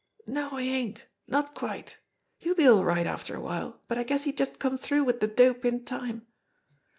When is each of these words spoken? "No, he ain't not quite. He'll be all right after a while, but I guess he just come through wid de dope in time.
"No, 0.25 0.55
he 0.55 0.73
ain't 0.73 1.05
not 1.27 1.53
quite. 1.53 1.99
He'll 2.39 2.55
be 2.55 2.65
all 2.67 2.83
right 2.83 3.05
after 3.05 3.35
a 3.35 3.39
while, 3.39 3.83
but 3.87 3.99
I 3.99 4.03
guess 4.03 4.23
he 4.23 4.33
just 4.33 4.57
come 4.57 4.75
through 4.75 5.03
wid 5.03 5.19
de 5.19 5.27
dope 5.27 5.63
in 5.63 5.85
time. 5.85 6.25